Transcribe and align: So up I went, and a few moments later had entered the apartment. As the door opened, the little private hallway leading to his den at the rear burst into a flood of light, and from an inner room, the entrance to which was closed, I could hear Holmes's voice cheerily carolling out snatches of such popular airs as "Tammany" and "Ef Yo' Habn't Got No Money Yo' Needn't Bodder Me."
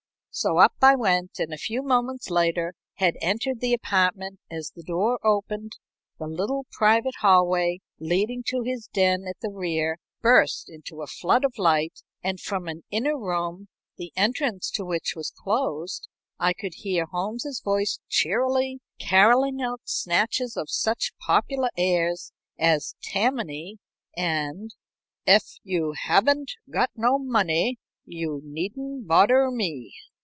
So 0.33 0.59
up 0.59 0.75
I 0.81 0.95
went, 0.95 1.39
and 1.39 1.53
a 1.53 1.57
few 1.57 1.83
moments 1.83 2.29
later 2.29 2.73
had 2.95 3.17
entered 3.21 3.59
the 3.59 3.73
apartment. 3.73 4.39
As 4.49 4.71
the 4.73 4.81
door 4.81 5.19
opened, 5.27 5.73
the 6.19 6.25
little 6.25 6.67
private 6.71 7.15
hallway 7.19 7.79
leading 7.99 8.41
to 8.47 8.61
his 8.61 8.87
den 8.87 9.25
at 9.27 9.41
the 9.41 9.49
rear 9.49 9.97
burst 10.21 10.69
into 10.69 11.01
a 11.01 11.05
flood 11.05 11.43
of 11.43 11.57
light, 11.57 11.99
and 12.23 12.39
from 12.39 12.69
an 12.69 12.83
inner 12.89 13.19
room, 13.19 13.67
the 13.97 14.13
entrance 14.15 14.71
to 14.71 14.85
which 14.85 15.17
was 15.17 15.31
closed, 15.35 16.07
I 16.39 16.53
could 16.53 16.75
hear 16.75 17.07
Holmes's 17.07 17.59
voice 17.59 17.99
cheerily 18.07 18.79
carolling 19.01 19.61
out 19.61 19.81
snatches 19.83 20.55
of 20.55 20.69
such 20.69 21.11
popular 21.19 21.71
airs 21.75 22.31
as 22.57 22.95
"Tammany" 23.03 23.79
and 24.15 24.73
"Ef 25.27 25.57
Yo' 25.63 25.91
Habn't 25.91 26.53
Got 26.69 26.91
No 26.95 27.19
Money 27.19 27.79
Yo' 28.05 28.39
Needn't 28.45 29.07
Bodder 29.09 29.51
Me." 29.51 29.93